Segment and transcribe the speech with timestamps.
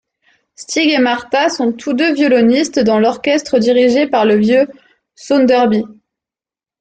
[0.55, 4.67] Stig et Martha sont tous deux violonistes dans l'orchestre dirigé par le vieux
[5.13, 5.83] Sönderby.